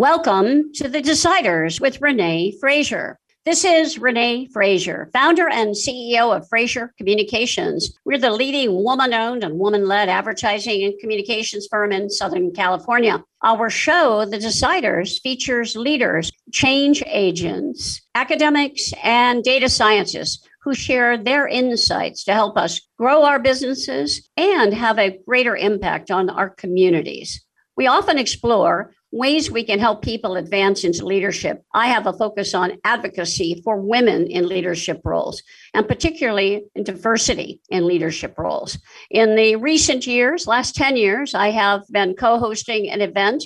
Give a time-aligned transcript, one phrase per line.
[0.00, 3.18] Welcome to the Deciders with Renee Fraser.
[3.44, 7.94] This is Renee Fraser, founder and CEO of Fraser Communications.
[8.06, 13.22] We're the leading woman owned and woman led advertising and communications firm in Southern California.
[13.44, 21.46] Our show, The Deciders, features leaders, change agents, academics, and data scientists who share their
[21.46, 27.44] insights to help us grow our businesses and have a greater impact on our communities.
[27.76, 31.64] We often explore ways we can help people advance into leadership.
[31.74, 35.42] I have a focus on advocacy for women in leadership roles,
[35.74, 38.78] and particularly in diversity in leadership roles.
[39.10, 43.44] In the recent years, last 10 years, I have been co hosting an event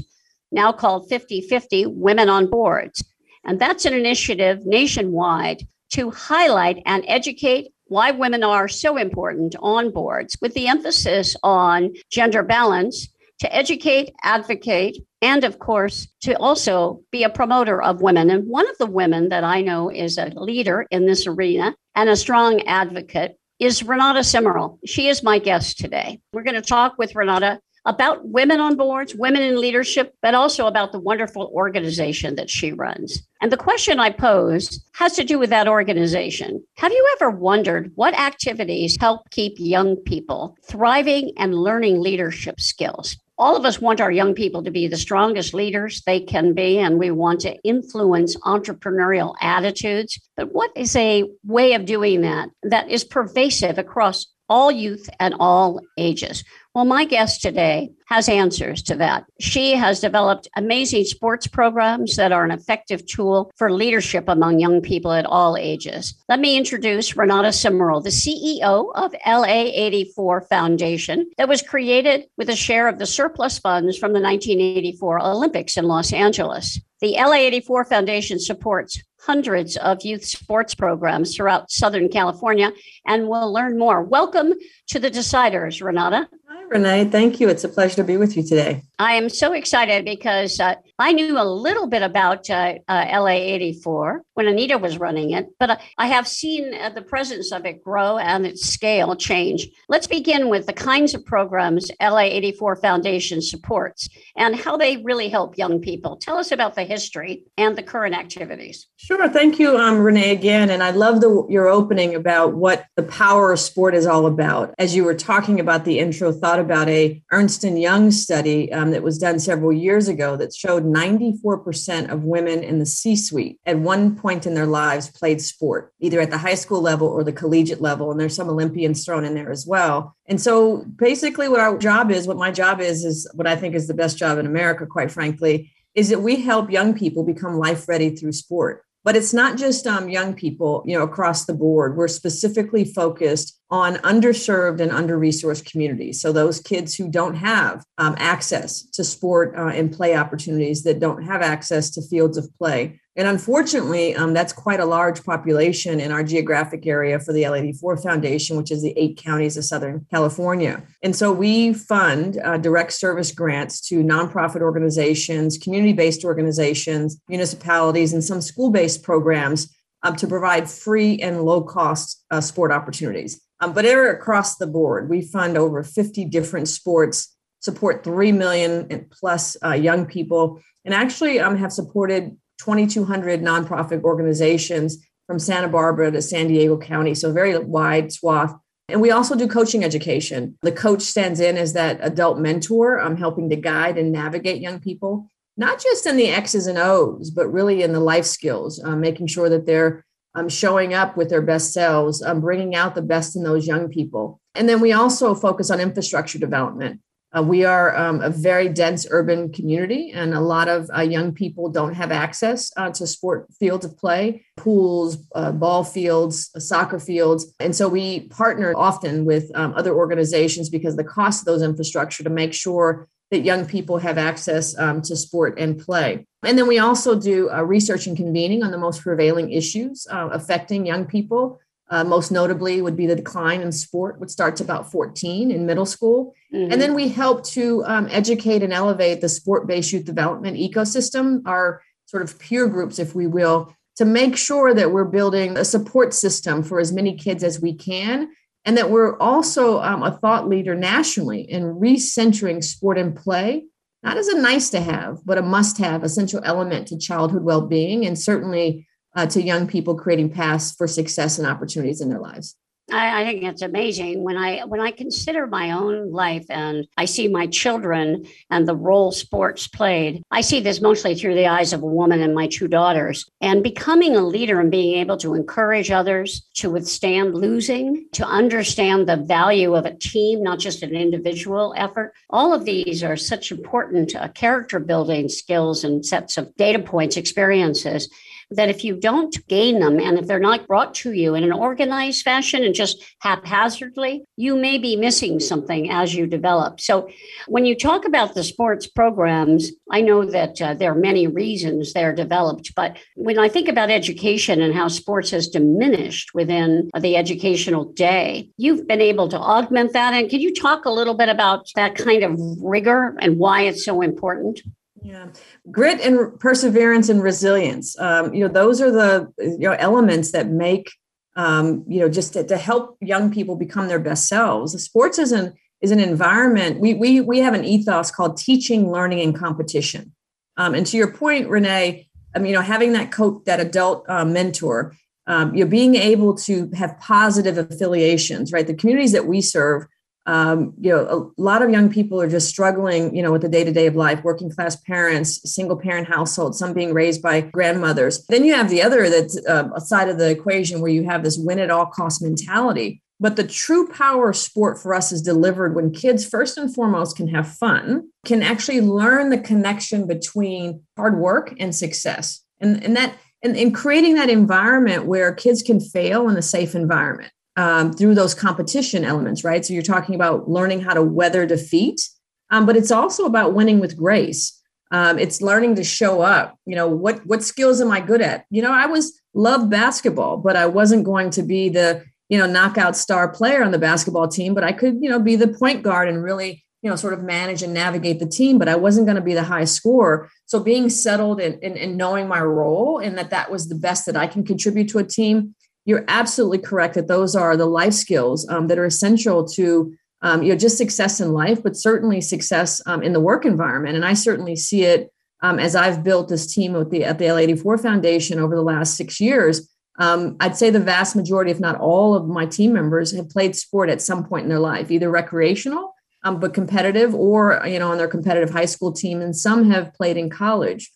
[0.52, 3.02] now called 50 50 Women on Boards.
[3.44, 9.92] And that's an initiative nationwide to highlight and educate why women are so important on
[9.92, 13.08] boards with the emphasis on gender balance
[13.44, 18.30] to educate, advocate, and of course, to also be a promoter of women.
[18.30, 22.08] And one of the women that I know is a leader in this arena and
[22.08, 24.78] a strong advocate is Renata Simril.
[24.86, 26.20] She is my guest today.
[26.32, 30.66] We're going to talk with Renata about women on boards, women in leadership, but also
[30.66, 33.22] about the wonderful organization that she runs.
[33.42, 36.64] And the question I pose has to do with that organization.
[36.78, 43.18] Have you ever wondered what activities help keep young people thriving and learning leadership skills?
[43.36, 46.78] All of us want our young people to be the strongest leaders they can be,
[46.78, 50.20] and we want to influence entrepreneurial attitudes.
[50.36, 55.34] But what is a way of doing that that is pervasive across all youth and
[55.38, 56.44] all ages?
[56.74, 59.26] Well, my guest today has answers to that.
[59.38, 64.80] She has developed amazing sports programs that are an effective tool for leadership among young
[64.80, 66.14] people at all ages.
[66.28, 72.56] Let me introduce Renata Simril, the CEO of LA84 Foundation, that was created with a
[72.56, 76.80] share of the surplus funds from the 1984 Olympics in Los Angeles.
[77.00, 82.72] The LA84 Foundation supports hundreds of youth sports programs throughout Southern California,
[83.06, 84.02] and we'll learn more.
[84.02, 84.52] Welcome
[84.88, 86.28] to the Deciders, Renata.
[86.48, 87.06] Hi, Renee.
[87.06, 87.48] Thank you.
[87.48, 88.82] It's a pleasure to be with you today.
[88.98, 93.30] I am so excited because uh, I knew a little bit about uh, uh, LA
[93.30, 97.82] 84 when Anita was running it, but I have seen uh, the presence of it
[97.82, 99.66] grow and its scale change.
[99.88, 105.28] Let's begin with the kinds of programs LA 84 Foundation supports and how they really
[105.28, 106.16] help young people.
[106.16, 108.86] Tell us about the history and the current activities.
[108.96, 109.28] Sure.
[109.28, 110.70] Thank you, um, Renee, again.
[110.70, 114.72] And I love the, your opening about what the power of sport is all about.
[114.78, 118.83] As you were talking about the intro, thought about a Ernst & Young study um,
[118.90, 123.78] that was done several years ago that showed 94% of women in the C-suite at
[123.78, 127.32] one point in their lives played sport, either at the high school level or the
[127.32, 128.10] collegiate level.
[128.10, 130.16] And there's some Olympians thrown in there as well.
[130.26, 133.74] And so basically what our job is, what my job is, is what I think
[133.74, 137.58] is the best job in America, quite frankly, is that we help young people become
[137.58, 138.84] life ready through sport.
[139.04, 141.94] But it's not just um, young people, you know, across the board.
[141.94, 146.20] We're specifically focused on underserved and under-resourced communities.
[146.20, 151.00] So those kids who don't have um, access to sport uh, and play opportunities, that
[151.00, 156.00] don't have access to fields of play, and unfortunately, um, that's quite a large population
[156.00, 160.04] in our geographic area for the LA84 Foundation, which is the eight counties of Southern
[160.10, 160.82] California.
[161.02, 168.12] And so we fund uh, direct service grants to nonprofit organizations, community based organizations, municipalities,
[168.12, 169.72] and some school based programs
[170.02, 173.40] um, to provide free and low cost uh, sport opportunities.
[173.60, 179.06] Um, but ever across the board, we fund over 50 different sports, support 3 million
[179.10, 186.10] plus uh, young people, and actually um, have supported 2,200 nonprofit organizations from Santa Barbara
[186.10, 187.14] to San Diego County.
[187.14, 188.54] So, very wide swath.
[188.88, 190.58] And we also do coaching education.
[190.62, 194.78] The coach stands in as that adult mentor, um, helping to guide and navigate young
[194.78, 195.26] people,
[195.56, 199.28] not just in the X's and O's, but really in the life skills, um, making
[199.28, 200.04] sure that they're
[200.34, 203.88] um, showing up with their best selves, um, bringing out the best in those young
[203.88, 204.40] people.
[204.54, 207.00] And then we also focus on infrastructure development.
[207.36, 211.32] Uh, we are um, a very dense urban community, and a lot of uh, young
[211.32, 216.60] people don't have access uh, to sport fields of play, pools, uh, ball fields, uh,
[216.60, 217.52] soccer fields.
[217.58, 222.22] And so we partner often with um, other organizations because the cost of those infrastructure
[222.22, 226.26] to make sure that young people have access um, to sport and play.
[226.42, 230.86] And then we also do uh, research and convening on the most prevailing issues affecting
[230.86, 231.60] young people.
[231.90, 235.84] Uh, most notably would be the decline in sport, which starts about 14 in middle
[235.84, 236.34] school.
[236.52, 236.72] Mm-hmm.
[236.72, 241.42] And then we help to um, educate and elevate the sport based youth development ecosystem,
[241.44, 245.64] our sort of peer groups, if we will, to make sure that we're building a
[245.64, 248.30] support system for as many kids as we can.
[248.64, 253.64] And that we're also um, a thought leader nationally in recentering sport and play
[254.02, 257.66] not as a nice to have, but a must have, essential element to childhood well
[257.66, 262.20] being and certainly uh, to young people creating paths for success and opportunities in their
[262.20, 262.54] lives.
[262.94, 267.06] I, I, think it's amazing when I when I consider my own life and I
[267.06, 270.22] see my children and the role sports played.
[270.30, 273.28] I see this mostly through the eyes of a woman and my two daughters.
[273.40, 279.08] And becoming a leader and being able to encourage others to withstand losing, to understand
[279.08, 282.12] the value of a team, not just an individual effort.
[282.30, 287.16] All of these are such important uh, character building skills and sets of data points,
[287.16, 288.08] experiences
[288.56, 291.52] that if you don't gain them and if they're not brought to you in an
[291.52, 296.80] organized fashion and just haphazardly, you may be missing something as you develop.
[296.80, 297.08] So,
[297.46, 301.92] when you talk about the sports programs, I know that uh, there are many reasons
[301.92, 307.16] they're developed, but when I think about education and how sports has diminished within the
[307.16, 310.14] educational day, you've been able to augment that.
[310.14, 313.84] And can you talk a little bit about that kind of rigor and why it's
[313.84, 314.60] so important?
[315.04, 315.26] Yeah,
[315.70, 317.96] grit and perseverance and resilience.
[317.98, 320.90] Um, you know, those are the you know elements that make
[321.36, 324.72] um, you know just to, to, help young people become their best selves.
[324.72, 325.52] The Sports is an
[325.82, 326.80] is an environment.
[326.80, 330.14] We we we have an ethos called teaching, learning, and competition.
[330.56, 334.08] Um, and to your point, Renee, I mean, you know, having that coach, that adult
[334.08, 334.96] uh, mentor,
[335.26, 338.66] um, you know, being able to have positive affiliations, right?
[338.66, 339.86] The communities that we serve
[340.26, 343.48] um, you know a lot of young people are just struggling you know with the
[343.48, 348.24] day-to-day of life working class parents single parent households some being raised by grandmothers.
[348.28, 351.38] Then you have the other that's uh, side of the equation where you have this
[351.38, 353.02] win at all cost mentality.
[353.20, 357.16] But the true power of sport for us is delivered when kids first and foremost
[357.16, 362.42] can have fun can actually learn the connection between hard work and success.
[362.60, 366.74] And, and that and in creating that environment where kids can fail in a safe
[366.74, 369.64] environment um, through those competition elements, right?
[369.64, 372.08] So you're talking about learning how to weather defeat,
[372.50, 374.60] um, but it's also about winning with grace.
[374.90, 376.58] Um, it's learning to show up.
[376.66, 378.44] You know, what what skills am I good at?
[378.50, 382.46] You know, I was loved basketball, but I wasn't going to be the you know
[382.46, 384.54] knockout star player on the basketball team.
[384.54, 387.22] But I could you know be the point guard and really you know sort of
[387.22, 388.58] manage and navigate the team.
[388.58, 390.28] But I wasn't going to be the high scorer.
[390.46, 394.06] So being settled and, and, and knowing my role and that that was the best
[394.06, 395.54] that I can contribute to a team
[395.84, 400.42] you're absolutely correct that those are the life skills um, that are essential to um,
[400.42, 403.96] you know just success in life but certainly success um, in the work environment.
[403.96, 407.80] And i certainly see it um, as i've built this team the at the LA84
[407.82, 409.70] foundation over the last six years.
[409.98, 413.54] Um, i'd say the vast majority if not all of my team members have played
[413.54, 415.94] sport at some point in their life either recreational
[416.24, 419.94] um, but competitive or you know on their competitive high school team and some have
[419.94, 420.90] played in college.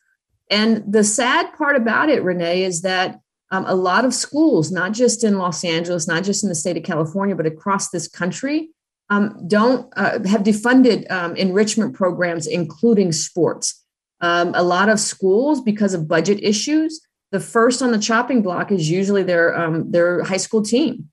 [0.50, 3.20] And the sad part about it renee is that
[3.50, 6.76] um, a lot of schools, not just in Los Angeles, not just in the state
[6.76, 8.70] of California, but across this country,
[9.10, 13.84] um, don't uh, have defunded um, enrichment programs, including sports.
[14.20, 17.00] Um, a lot of schools, because of budget issues,
[17.30, 21.08] the first on the chopping block is usually their um, their high school team,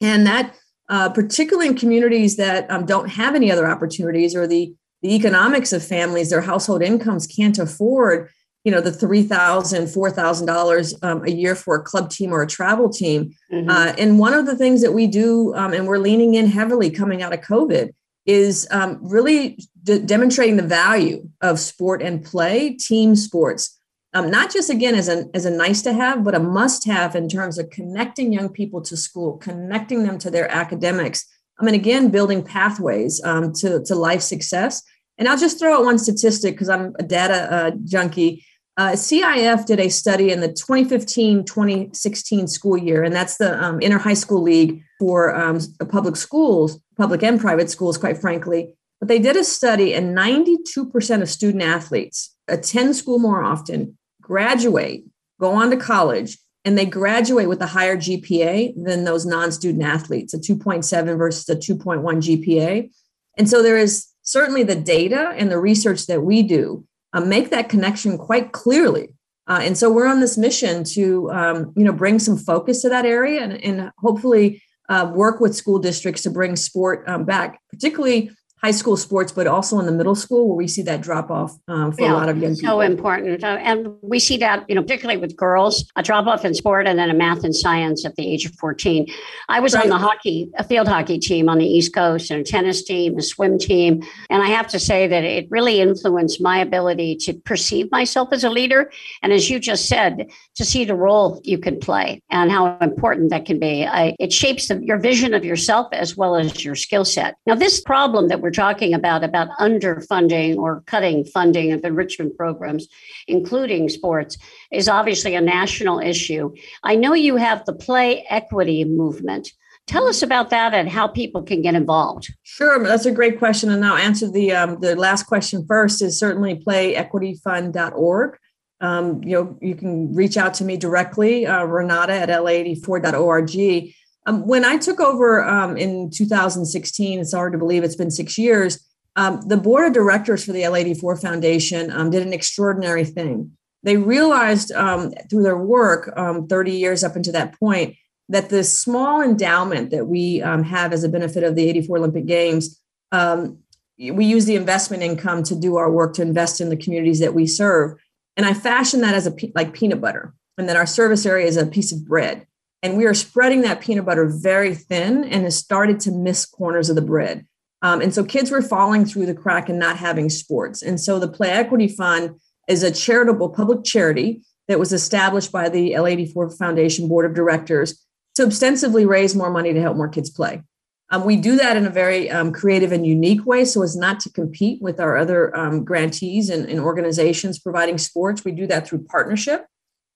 [0.00, 0.54] and that
[0.88, 5.72] uh, particularly in communities that um, don't have any other opportunities or the the economics
[5.72, 8.28] of families, their household incomes can't afford
[8.64, 12.32] you know the three thousand four thousand um, dollars a year for a club team
[12.32, 13.70] or a travel team mm-hmm.
[13.70, 16.90] uh, and one of the things that we do um, and we're leaning in heavily
[16.90, 17.90] coming out of covid
[18.26, 23.78] is um, really d- demonstrating the value of sport and play team sports
[24.12, 27.16] um, not just again as a, as a nice to have but a must have
[27.16, 31.24] in terms of connecting young people to school connecting them to their academics
[31.58, 34.82] i mean again building pathways um, to, to life success
[35.20, 38.42] and I'll just throw out one statistic because I'm a data uh, junkie.
[38.80, 43.78] Uh, CIF did a study in the 2015 2016 school year, and that's the um,
[43.80, 45.60] inter high school league for um,
[45.90, 48.72] public schools, public and private schools, quite frankly.
[48.98, 55.04] But they did a study, and 92% of student athletes attend school more often, graduate,
[55.38, 59.84] go on to college, and they graduate with a higher GPA than those non student
[59.84, 62.90] athletes, a 2.7 versus a 2.1 GPA.
[63.36, 67.50] And so there is certainly the data and the research that we do uh, make
[67.50, 69.14] that connection quite clearly.
[69.46, 72.88] Uh, and so we're on this mission to, um, you know, bring some focus to
[72.88, 77.60] that area and, and hopefully uh, work with school districts to bring sport um, back,
[77.70, 78.30] particularly
[78.62, 81.56] high school sports, but also in the middle school where we see that drop off
[81.68, 82.68] um, for yeah, a lot of young people.
[82.68, 83.42] So important.
[83.42, 86.86] Uh, and we see that, you know, particularly with girls, a drop off in sport
[86.86, 89.06] and then a math and science at the age of 14.
[89.48, 89.84] I was right.
[89.84, 93.16] on the hockey, a field hockey team on the East Coast and a tennis team,
[93.18, 94.02] a swim team.
[94.28, 98.44] And I have to say that it really influenced my ability to perceive myself as
[98.44, 98.90] a leader.
[99.22, 103.30] And as you just said, to see the role you can play and how important
[103.30, 103.86] that can be.
[103.86, 107.36] I, it shapes the, your vision of yourself as well as your skill set.
[107.46, 112.36] Now, this problem that we're we're talking about, about underfunding or cutting funding of enrichment
[112.36, 112.88] programs,
[113.28, 114.36] including sports,
[114.72, 116.52] is obviously a national issue.
[116.82, 119.52] I know you have the play equity movement.
[119.86, 122.34] Tell us about that and how people can get involved.
[122.42, 126.02] Sure, that's a great question, and I'll answer the um, the last question first.
[126.02, 128.36] Is certainly playequityfund.org.
[128.80, 133.94] Um, you know, you can reach out to me directly, uh, Renata at la84.org.
[134.26, 138.36] Um, when I took over um, in 2016, it's hard to believe it's been six
[138.36, 138.86] years.
[139.16, 143.52] Um, the board of directors for the LA84 Foundation um, did an extraordinary thing.
[143.82, 147.96] They realized um, through their work, um, 30 years up into that point,
[148.28, 152.80] that the small endowment that we have as a benefit of the 84 Olympic Games,
[153.12, 157.34] we use the investment income to do our work to invest in the communities that
[157.34, 157.98] we serve.
[158.36, 161.56] And I fashion that as a like peanut butter, and that our service area is
[161.56, 162.46] a piece of bread
[162.82, 166.88] and we are spreading that peanut butter very thin and has started to miss corners
[166.88, 167.46] of the bread.
[167.82, 170.82] Um, and so kids were falling through the crack and not having sports.
[170.82, 175.68] And so the Play Equity Fund is a charitable public charity that was established by
[175.68, 178.06] the LA84 Foundation Board of Directors
[178.36, 180.62] to ostensibly raise more money to help more kids play.
[181.10, 184.20] Um, we do that in a very um, creative and unique way so as not
[184.20, 188.44] to compete with our other um, grantees and, and organizations providing sports.
[188.44, 189.66] We do that through partnership.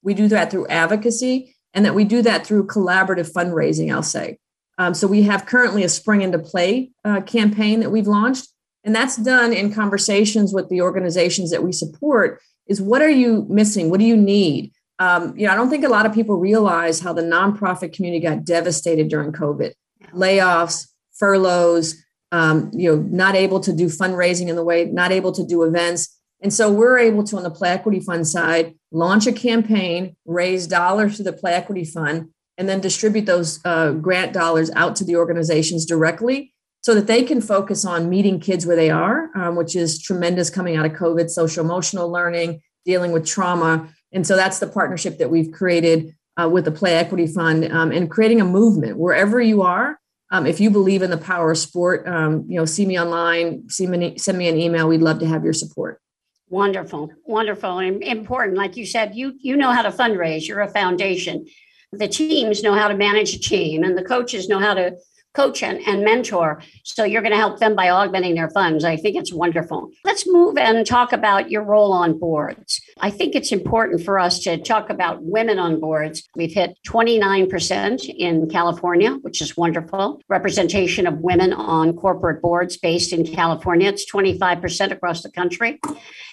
[0.02, 4.38] We do that through advocacy and that we do that through collaborative fundraising, I'll say.
[4.78, 8.48] Um, so we have currently a Spring into Play uh, campaign that we've launched,
[8.82, 12.40] and that's done in conversations with the organizations that we support.
[12.66, 13.90] Is what are you missing?
[13.90, 14.72] What do you need?
[14.98, 18.24] Um, you know, I don't think a lot of people realize how the nonprofit community
[18.24, 19.72] got devastated during COVID,
[20.12, 22.02] layoffs, furloughs,
[22.32, 25.62] um, you know, not able to do fundraising in the way, not able to do
[25.62, 26.20] events.
[26.40, 30.66] And so we're able to, on the Play Equity Fund side, launch a campaign, raise
[30.66, 35.04] dollars to the Play Equity Fund, and then distribute those uh, grant dollars out to
[35.04, 39.56] the organizations directly so that they can focus on meeting kids where they are, um,
[39.56, 43.88] which is tremendous coming out of COVID, social emotional learning, dealing with trauma.
[44.12, 47.90] And so that's the partnership that we've created uh, with the Play Equity Fund um,
[47.90, 49.98] and creating a movement wherever you are.
[50.30, 53.68] Um, if you believe in the power of sport, um, you know, see me online,
[53.68, 54.88] see me, send me an email.
[54.88, 56.00] We'd love to have your support.
[56.54, 58.56] Wonderful, wonderful, and important.
[58.56, 60.46] Like you said, you you know how to fundraise.
[60.46, 61.46] You're a foundation.
[61.90, 64.96] The teams know how to manage a team, and the coaches know how to
[65.34, 66.62] coach and, and mentor.
[66.84, 68.84] So you're going to help them by augmenting their funds.
[68.84, 69.90] I think it's wonderful.
[70.04, 72.80] Let's move and talk about your role on boards.
[73.00, 76.28] I think it's important for us to talk about women on boards.
[76.36, 80.20] We've hit 29% in California, which is wonderful.
[80.28, 83.88] Representation of women on corporate boards based in California.
[83.88, 85.80] It's 25% across the country.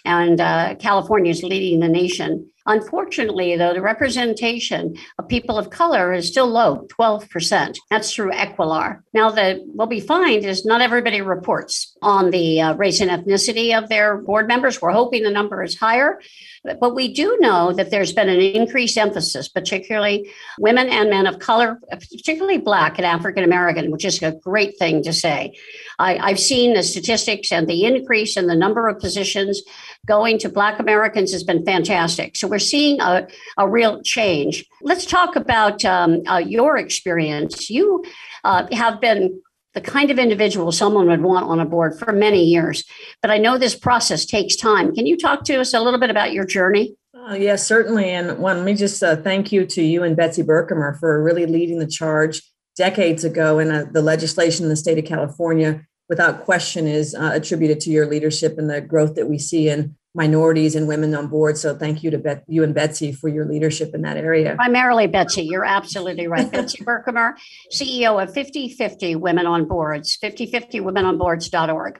[0.05, 2.50] And uh, California is leading the nation.
[2.65, 7.75] Unfortunately, though, the representation of people of color is still low, 12%.
[7.89, 9.01] That's through Equilar.
[9.13, 13.77] Now, the, what we find is not everybody reports on the uh, race and ethnicity
[13.77, 14.82] of their board members.
[14.82, 16.20] We're hoping the number is higher.
[16.63, 21.39] But we do know that there's been an increased emphasis, particularly women and men of
[21.39, 25.58] color, particularly Black and African American, which is a great thing to say.
[25.98, 29.63] I, have seen the statistics and the increase in the number of positions
[30.08, 32.36] going to Black Americans has been fantastic.
[32.36, 33.27] So we're seeing a,
[33.58, 34.65] a real change.
[34.81, 37.70] Let's talk about um, uh, your experience.
[37.70, 38.03] You
[38.43, 39.41] uh, have been
[39.74, 42.84] the kind of individual someone would want on a board for many years.
[43.22, 44.93] But I know this process takes time.
[44.93, 46.96] Can you talk to us a little bit about your journey?
[47.13, 48.10] Uh, yes, certainly.
[48.10, 51.46] And one, let me just uh, thank you to you and Betsy Berkhemer for really
[51.46, 52.41] leading the charge
[52.75, 55.86] decades ago in uh, the legislation in the state of California.
[56.12, 59.96] Without question, is uh, attributed to your leadership and the growth that we see in
[60.13, 61.58] minorities and women on board.
[61.58, 64.56] So thank you to Bet- you and Betsy for your leadership in that area.
[64.56, 66.51] Primarily Betsy, you're absolutely right.
[66.51, 67.36] Betsy Berkhemer,
[67.72, 71.98] CEO of 5050 Women on Boards, 5050womenonboards.org.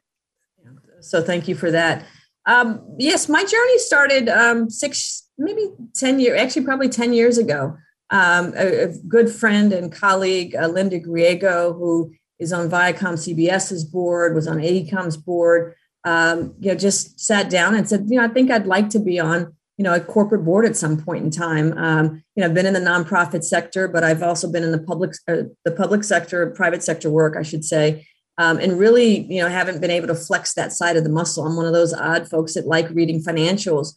[1.00, 2.06] So thank you for that.
[2.46, 7.78] Um, yes, my journey started um, six, maybe 10 years, actually probably 10 years ago.
[8.10, 12.12] Um, a, a, good friend and colleague, uh, Linda Griego, who
[12.42, 17.76] is on Viacom CBS's board, was on AECOM's board, um, you know, just sat down
[17.76, 20.44] and said, you know, I think I'd like to be on, you know, a corporate
[20.44, 21.78] board at some point in time.
[21.78, 24.82] Um, you know, I've been in the nonprofit sector, but I've also been in the
[24.82, 28.08] public, uh, the public sector, private sector work, I should say,
[28.40, 31.46] um, and really, you know, haven't been able to flex that side of the muscle.
[31.46, 33.94] I'm one of those odd folks that like reading financials.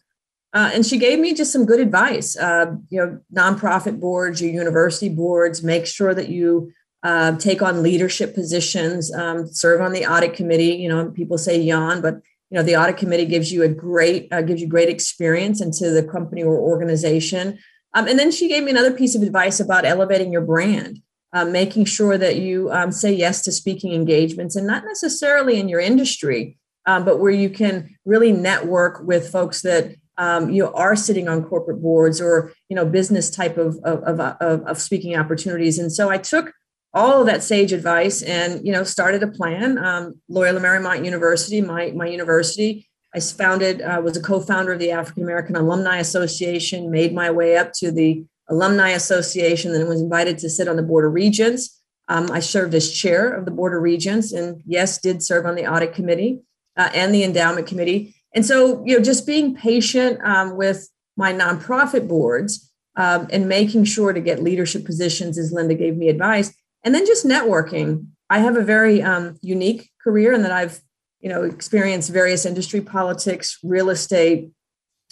[0.53, 2.37] Uh, and she gave me just some good advice.
[2.37, 6.71] Uh, you know, nonprofit boards, your university boards, make sure that you
[7.07, 10.73] uh, take on leadership positions, um, serve on the audit committee.
[10.83, 12.15] You know, people say yawn, but
[12.49, 15.85] you know the audit committee gives you a great uh, gives you great experience into
[15.91, 17.45] the company or organization.
[17.93, 20.93] Um, and then she gave me another piece of advice about elevating your brand.
[21.35, 25.67] uh, making sure that you um, say yes to speaking engagements and not necessarily in
[25.67, 30.95] your industry, um, but where you can really network with folks that um, you are
[30.95, 35.77] sitting on corporate boards or you know business type of of, of, of speaking opportunities.
[35.77, 36.53] And so I took
[36.95, 39.77] all of that sage advice and you know started a plan.
[39.77, 42.89] Um, Loyola Marymount University, my my university.
[43.13, 46.89] I founded uh, was a co-founder of the African American Alumni Association.
[46.89, 50.83] Made my way up to the Alumni Association, then was invited to sit on the
[50.83, 51.81] Board of Regents.
[52.07, 55.55] Um, I served as chair of the Board of Regents, and yes, did serve on
[55.55, 56.41] the audit committee
[56.77, 58.15] uh, and the endowment committee.
[58.33, 60.87] And so, you know, just being patient um, with
[61.17, 66.09] my nonprofit boards um, and making sure to get leadership positions, as Linda gave me
[66.09, 66.53] advice,
[66.85, 68.07] and then just networking.
[68.29, 70.79] I have a very um, unique career in that I've,
[71.19, 74.51] you know, experienced various industry, politics, real estate,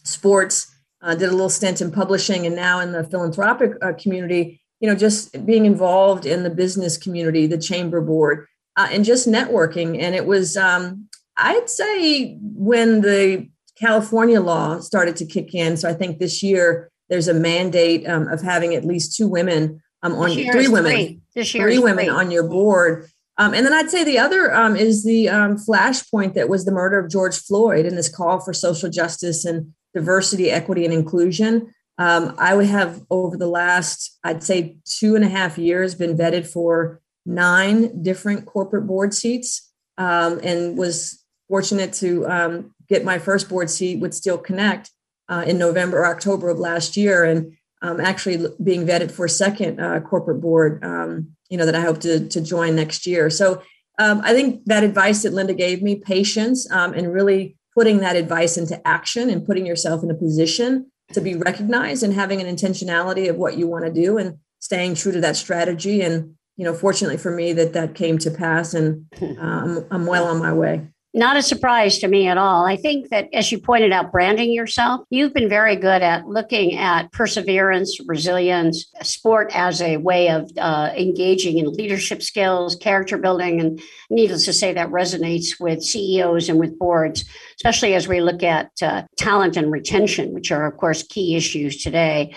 [0.03, 0.69] sports.
[1.01, 4.61] Uh, did a little stint in publishing, and now in the philanthropic uh, community.
[4.79, 9.27] You know, just being involved in the business community, the chamber board, uh, and just
[9.27, 10.01] networking.
[10.01, 15.89] And it was um, I'd say when the California law started to kick in, so
[15.89, 20.13] I think this year there's a mandate um, of having at least two women um,
[20.13, 23.09] on three women, three, three women on your board.
[23.37, 26.71] Um, and then I'd say the other um, is the um, flashpoint that was the
[26.71, 31.73] murder of George Floyd and this call for social justice and diversity, equity, and inclusion.
[31.97, 36.17] Um, I would have over the last, I'd say, two and a half years been
[36.17, 43.19] vetted for nine different corporate board seats um, and was fortunate to um, get my
[43.19, 44.89] first board seat with Steel Connect
[45.29, 49.29] uh, in November or October of last year, and um, actually being vetted for a
[49.29, 50.83] second uh, corporate board.
[50.83, 53.29] Um, you know that I hope to to join next year.
[53.29, 53.61] So
[53.99, 58.15] um, I think that advice that Linda gave me, patience, um, and really putting that
[58.15, 62.55] advice into action and putting yourself in a position to be recognized and having an
[62.55, 66.63] intentionality of what you want to do and staying true to that strategy and you
[66.63, 69.05] know fortunately for me that that came to pass and
[69.39, 72.65] um, i'm well on my way not a surprise to me at all.
[72.65, 76.75] I think that, as you pointed out, branding yourself, you've been very good at looking
[76.75, 83.59] at perseverance, resilience, sport as a way of uh, engaging in leadership skills, character building.
[83.59, 87.25] And needless to say, that resonates with CEOs and with boards,
[87.57, 91.83] especially as we look at uh, talent and retention, which are, of course, key issues
[91.83, 92.35] today.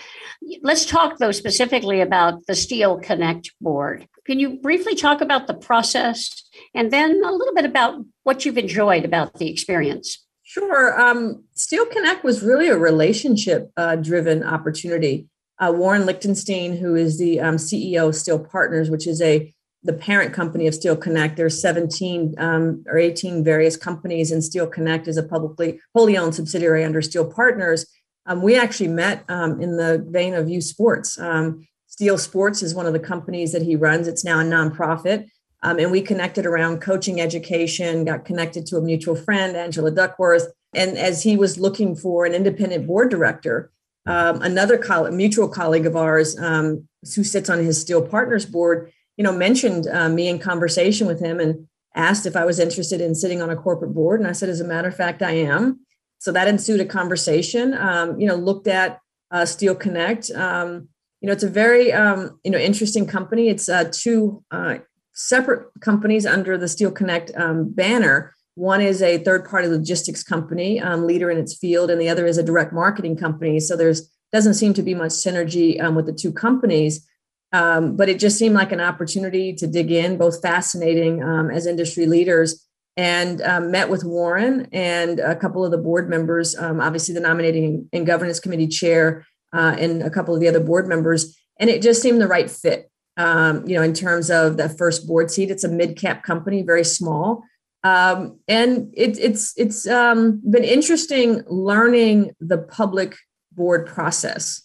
[0.61, 4.07] Let's talk, though, specifically about the Steel Connect board.
[4.27, 6.46] Can you briefly talk about the process
[6.77, 10.25] and then a little bit about what you've enjoyed about the experience?
[10.43, 11.01] Sure.
[11.01, 15.27] Um, Steel Connect was really a relationship uh, driven opportunity.
[15.59, 19.93] Uh, Warren Lichtenstein, who is the um, CEO of Steel Partners, which is a the
[19.93, 21.37] parent company of Steel Connect.
[21.37, 26.35] There's 17 um, or 18 various companies, and Steel Connect is a publicly wholly owned
[26.35, 27.87] subsidiary under Steel Partners.
[28.27, 31.19] Um, we actually met um, in the vein of youth sports.
[31.19, 34.09] Um, Steel Sports is one of the companies that he runs.
[34.09, 35.29] It's now a nonprofit.
[35.62, 40.53] Um, and we connected around coaching education, got connected to a mutual friend, Angela Duckworth.
[40.75, 43.71] And as he was looking for an independent board director,
[44.07, 48.92] um, another coll- mutual colleague of ours um, who sits on his Steel Partners board,
[49.16, 53.01] you know, mentioned uh, me in conversation with him and asked if I was interested
[53.01, 54.21] in sitting on a corporate board.
[54.21, 55.81] And I said, as a matter of fact, I am.
[56.19, 57.75] So that ensued a conversation.
[57.75, 60.31] Um, you know, looked at uh, Steel Connect.
[60.31, 60.88] Um,
[61.21, 63.49] you know, it's a very um, you know interesting company.
[63.49, 64.79] It's uh, two uh,
[65.17, 68.35] separate companies under the Steel Connect um, banner.
[68.55, 72.27] One is a third party logistics company, um, leader in its field, and the other
[72.27, 73.59] is a direct marketing company.
[73.59, 77.07] So there's doesn't seem to be much synergy um, with the two companies,
[77.53, 81.67] um, but it just seemed like an opportunity to dig in, both fascinating um, as
[81.67, 82.63] industry leaders.
[82.99, 87.91] And um, met with Warren and a couple of the board members, obviously the nominating
[87.93, 91.83] and governance committee chair, uh, and a couple of the other board members, and it
[91.83, 95.51] just seemed the right fit um, you know, in terms of the first board seat.
[95.51, 97.45] It's a mid cap company, very small.
[97.83, 103.17] Um, and it, it's it's um, been interesting learning the public
[103.53, 104.63] board process.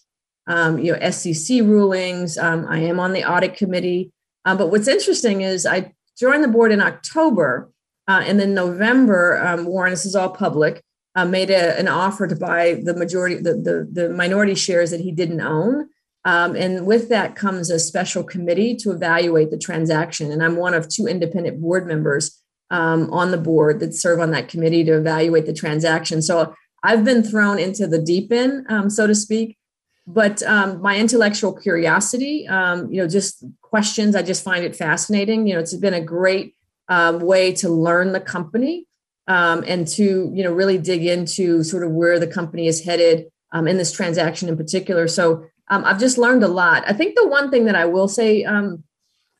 [0.48, 2.36] Um, you know, SEC rulings.
[2.36, 4.10] Um, I am on the audit committee.
[4.44, 7.70] Um, but what's interesting is I joined the board in October,
[8.08, 9.56] uh, and then November.
[9.64, 10.82] Warren, this is all public.
[11.14, 15.00] Uh, made a, an offer to buy the majority, the, the the minority shares that
[15.00, 15.88] he didn't own.
[16.24, 20.30] Um, and with that comes a special committee to evaluate the transaction.
[20.30, 22.38] And I'm one of two independent board members
[22.70, 26.22] um, on the board that serve on that committee to evaluate the transaction.
[26.22, 29.58] So I've been thrown into the deep end, um, so to speak.
[30.06, 35.46] But um, my intellectual curiosity, um, you know, just questions, I just find it fascinating.
[35.46, 36.56] You know, it's been a great
[36.88, 38.86] um, way to learn the company
[39.28, 43.78] and to, you know, really dig into sort of where the company is headed in
[43.78, 45.06] this transaction in particular.
[45.06, 46.84] So um, I've just learned a lot.
[46.86, 48.84] I think the one thing that I will say, um,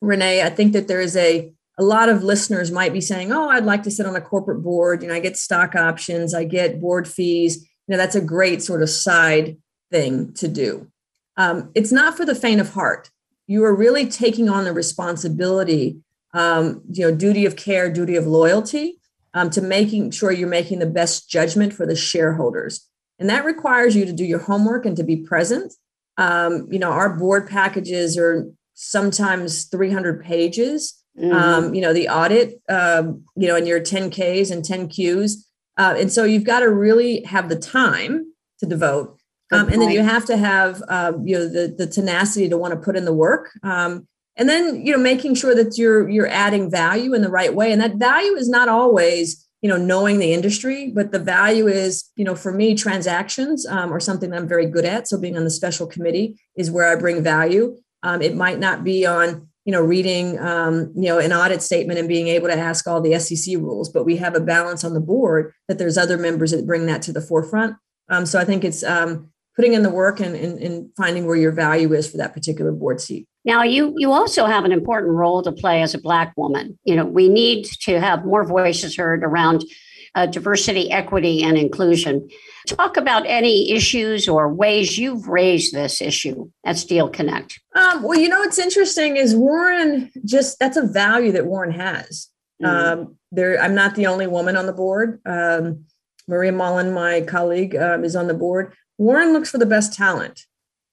[0.01, 3.49] Renee, I think that there is a a lot of listeners might be saying, "Oh,
[3.49, 5.03] I'd like to sit on a corporate board.
[5.03, 7.57] You know, I get stock options, I get board fees.
[7.87, 9.57] You know, that's a great sort of side
[9.91, 10.87] thing to do."
[11.37, 13.11] Um, it's not for the faint of heart.
[13.45, 15.99] You are really taking on the responsibility,
[16.33, 18.99] um, you know, duty of care, duty of loyalty,
[19.35, 23.95] um, to making sure you're making the best judgment for the shareholders, and that requires
[23.95, 25.73] you to do your homework and to be present.
[26.17, 31.03] Um, you know, our board packages are sometimes 300 pages.
[31.19, 31.31] Mm-hmm.
[31.31, 35.33] Um, you know, the audit, um, you know, and your 10Ks and 10Qs.
[35.77, 39.19] Uh, and so you've got to really have the time to devote.
[39.51, 42.73] Um, and then you have to have, uh, you know, the, the tenacity to want
[42.73, 43.51] to put in the work.
[43.61, 47.53] Um, and then, you know, making sure that you're, you're adding value in the right
[47.53, 47.71] way.
[47.71, 52.11] And that value is not always, you know, knowing the industry, but the value is,
[52.17, 55.07] you know, for me, transactions um, are something that I'm very good at.
[55.07, 57.77] So being on the special committee is where I bring value.
[58.03, 61.97] Um, it might not be on you know reading um, you know an audit statement
[61.97, 64.93] and being able to ask all the SEC rules, but we have a balance on
[64.93, 67.77] the board that there's other members that bring that to the forefront.
[68.09, 71.37] Um, so I think it's um, putting in the work and, and, and finding where
[71.37, 73.29] your value is for that particular board seat.
[73.45, 76.77] Now, you you also have an important role to play as a Black woman.
[76.85, 79.65] You know, we need to have more voices heard around
[80.15, 82.29] uh, diversity, equity, and inclusion.
[82.67, 87.59] Talk about any issues or ways you've raised this issue at Steel Connect.
[87.75, 92.29] Um, well, you know, what's interesting is Warren just that's a value that Warren has.
[92.61, 92.67] Mm.
[92.67, 95.19] Um, there, I'm not the only woman on the board.
[95.25, 95.85] Um,
[96.27, 98.73] Maria Molland, my colleague, um, is on the board.
[98.97, 100.45] Warren looks for the best talent.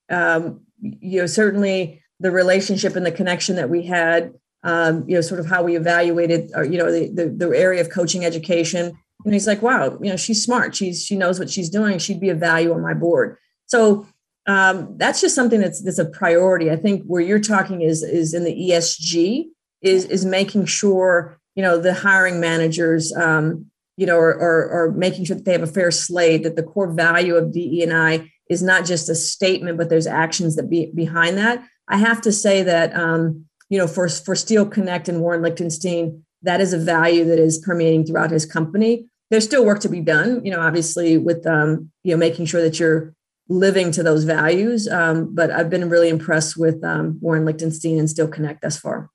[0.09, 4.35] Um, you know, certainly the relationship and the connection that we had.
[4.63, 7.81] Um, you know, sort of how we evaluated, or, you know, the, the the area
[7.81, 10.75] of coaching education and he's like, wow, you know, she's smart.
[10.75, 11.99] She's she knows what she's doing.
[11.99, 13.37] She'd be a value on my board.
[13.67, 14.07] So
[14.47, 16.71] um, that's just something that's that's a priority.
[16.71, 19.47] I think where you're talking is is in the ESG
[19.83, 24.93] is is making sure you know the hiring managers um, you know are, are, are
[24.93, 26.45] making sure that they have a fair slate.
[26.45, 30.07] That the core value of DE and I is not just a statement, but there's
[30.07, 31.63] actions that be behind that.
[31.91, 36.25] I have to say that um, you know for for Steel Connect and Warren Lichtenstein,
[36.43, 40.01] that is a value that is permeating throughout his company there's still work to be
[40.01, 43.15] done you know obviously with um, you know making sure that you're
[43.49, 48.11] living to those values um, but i've been really impressed with um, warren lichtenstein and
[48.11, 49.09] steel connect thus far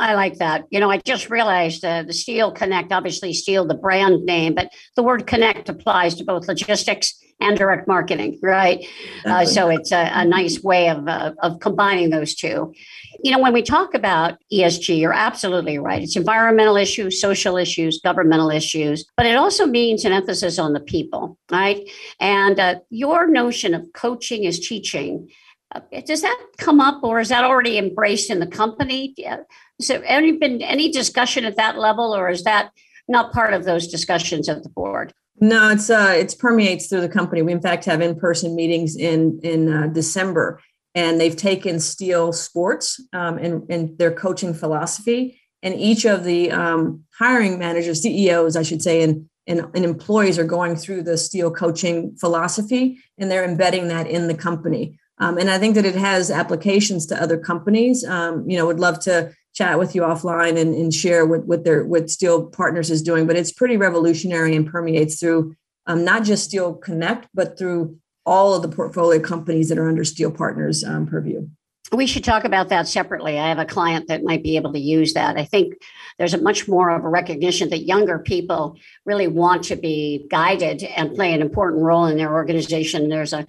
[0.00, 0.62] I like that.
[0.70, 4.70] You know, I just realized uh, the Steel Connect, obviously Steel, the brand name, but
[4.94, 8.84] the word connect applies to both logistics and direct marketing, right?
[9.24, 12.74] Uh, so it's a, a, nice way of, uh, of combining those two.
[13.22, 16.02] You know, when we talk about ESG, you're absolutely right.
[16.02, 20.80] It's environmental issues, social issues, governmental issues, but it also means an emphasis on the
[20.80, 21.88] people, right?
[22.18, 25.28] And uh, your notion of coaching is teaching.
[25.74, 29.14] Uh, does that come up or is that already embraced in the company?
[29.24, 32.72] Has there any been any discussion at that level or is that
[33.06, 35.12] not part of those discussions at the board?
[35.40, 37.42] No, it's uh, it's permeates through the company.
[37.42, 40.60] We in fact have in-person meetings in in uh, December
[40.98, 45.40] and they've taken Steel Sports um, and, and their coaching philosophy.
[45.62, 50.38] And each of the um, hiring managers, CEOs, I should say, and, and, and, employees
[50.38, 54.98] are going through the Steel coaching philosophy and they're embedding that in the company.
[55.18, 58.04] Um, and I think that it has applications to other companies.
[58.04, 61.64] Um, you know, would love to chat with you offline and, and share what, what
[61.64, 63.26] their what Steel Partners is doing.
[63.26, 68.54] But it's pretty revolutionary and permeates through um, not just Steel Connect, but through all
[68.54, 71.48] of the portfolio companies that are under Steel Partners um, purview.
[71.90, 73.38] We should talk about that separately.
[73.38, 75.38] I have a client that might be able to use that.
[75.38, 75.74] I think
[76.18, 80.84] there's a much more of a recognition that younger people really want to be guided
[80.84, 83.08] and play an important role in their organization.
[83.08, 83.46] There's a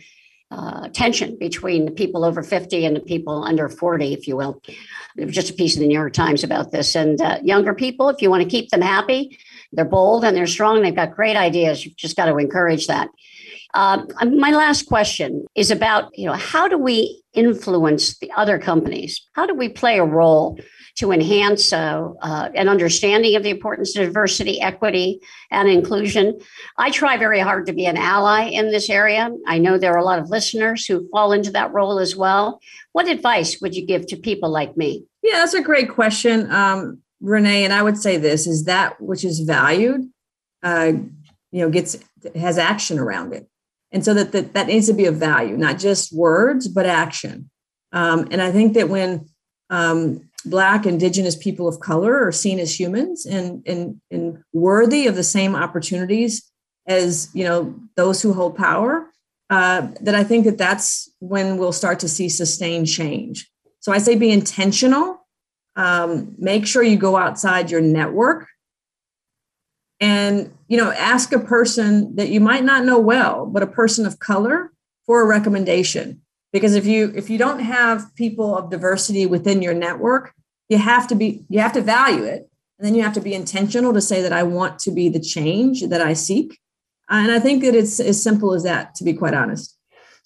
[0.52, 4.62] uh, tension between the people over 50 and the people under 40, if you will.
[5.28, 6.96] Just a piece in the New York Times about this.
[6.96, 9.38] And uh, younger people, if you want to keep them happy,
[9.72, 11.86] they're bold and they're strong, they've got great ideas.
[11.86, 13.10] You've just got to encourage that.
[13.76, 14.08] Um,
[14.40, 19.22] my last question is about you know how do we influence the other companies?
[19.34, 20.58] How do we play a role
[20.98, 25.20] to enhance uh, uh, an understanding of the importance of diversity, equity,
[25.52, 26.40] and inclusion?
[26.78, 29.32] I try very hard to be an ally in this area.
[29.48, 32.60] I know there are a lot of listeners who fall into that role as well.
[32.92, 35.06] What advice would you give to people like me?
[35.22, 37.66] Yeah, that's a great question, um, Renee.
[37.66, 40.10] And I would say this: is that which is valued,
[40.64, 40.94] uh,
[41.52, 41.98] you know, gets
[42.36, 43.48] has action around it
[43.92, 47.50] and so that, that that needs to be of value not just words but action
[47.92, 49.28] um, and i think that when
[49.70, 55.16] um, black indigenous people of color are seen as humans and, and and worthy of
[55.16, 56.50] the same opportunities
[56.88, 59.08] as you know those who hold power.
[59.50, 63.50] Uh, that i think that that's when we'll start to see sustained change.
[63.80, 65.26] So i say be intentional.
[65.76, 68.48] Um, make sure you go outside your network.
[70.02, 74.06] And you know ask a person that you might not know well but a person
[74.06, 74.72] of color
[75.06, 79.74] for a recommendation because if you if you don't have people of diversity within your
[79.74, 80.34] network
[80.70, 82.50] you have to be you have to value it.
[82.78, 85.20] And then you have to be intentional to say that i want to be the
[85.20, 86.60] change that i seek.
[87.10, 89.79] And i think that it's as simple as that to be quite honest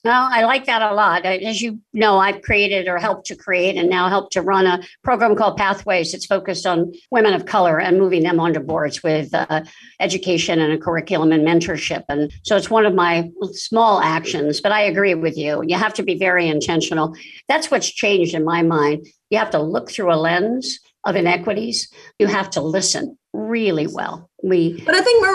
[0.04, 1.26] well, I like that a lot.
[1.26, 4.82] As you know, I've created or helped to create and now help to run a
[5.02, 6.14] program called Pathways.
[6.14, 9.64] It's focused on women of color and moving them onto boards with uh,
[10.02, 12.04] education and a curriculum and mentorship.
[12.10, 15.64] And so it's one of my small actions, but I agree with you.
[15.66, 17.16] You have to be very intentional.
[17.48, 19.08] That's what's changed in my mind.
[19.30, 21.90] You have to look through a lens of inequities.
[22.20, 24.30] You have to listen really well.
[24.44, 25.26] We, but I think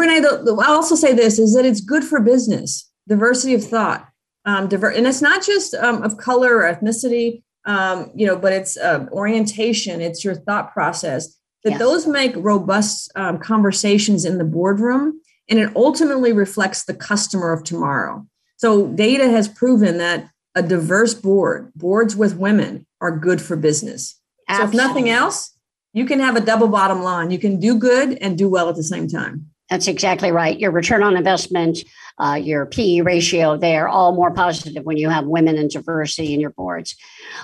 [0.00, 4.08] Renee, I'll also say this: is that it's good for business diversity of thought,
[4.44, 8.52] um, diver- and it's not just um, of color or ethnicity, um, you know, but
[8.52, 11.34] it's uh, orientation, it's your thought process.
[11.64, 11.80] That yes.
[11.80, 17.64] those make robust um, conversations in the boardroom, and it ultimately reflects the customer of
[17.64, 18.24] tomorrow.
[18.58, 24.20] So data has proven that a diverse board, boards with women, are good for business.
[24.48, 24.78] Absolutely.
[24.78, 25.58] So if nothing else,
[25.92, 27.30] you can have a double bottom line.
[27.30, 29.46] You can do good and do well at the same time.
[29.70, 30.58] That's exactly right.
[30.58, 31.78] Your return on investment,
[32.18, 36.40] uh, your PE ratio, they're all more positive when you have women and diversity in
[36.40, 36.96] your boards.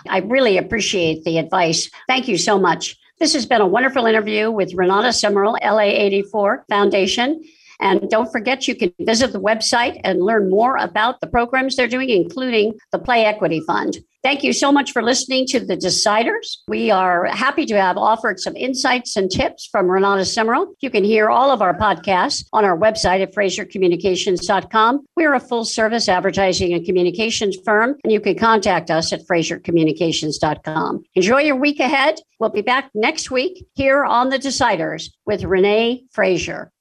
[0.08, 1.90] I really appreciate the advice.
[2.08, 2.96] Thank you so much.
[3.20, 7.42] This has been a wonderful interview with Renata Simril, LA84 Foundation.
[7.80, 11.88] And don't forget, you can visit the website and learn more about the programs they're
[11.88, 13.98] doing, including the Play Equity Fund.
[14.24, 16.56] Thank you so much for listening to The Deciders.
[16.66, 20.68] We are happy to have offered some insights and tips from Renata Simril.
[20.80, 25.06] You can hear all of our podcasts on our website at FraserCommunications.com.
[25.14, 31.04] We're a full service advertising and communications firm, and you can contact us at FraserCommunications.com.
[31.14, 32.18] Enjoy your week ahead.
[32.40, 36.72] We'll be back next week here on The Deciders with Renee Fraser.